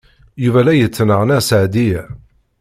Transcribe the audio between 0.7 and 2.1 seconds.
yettnaɣ Nna Seɛdiya.